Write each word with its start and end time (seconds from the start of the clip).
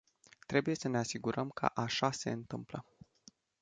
Trebuie 0.47 0.75
să 0.75 0.87
ne 0.87 0.97
asigurăm 0.97 1.49
că 1.49 1.65
așa 1.73 2.11
se 2.11 2.29
întâmplă. 2.29 2.85